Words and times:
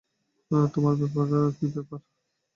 তোমার 0.73 0.95
কী 1.57 1.65
ব্যাপার? 1.73 1.99